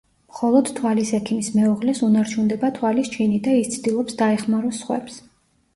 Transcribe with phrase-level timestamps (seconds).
[0.29, 5.25] მხოლოდ თვალის ექიმის მეუღლეს უნარჩუნდება თვალის ჩინი და ის ცდილობს, დაეხმაროს სხვებს.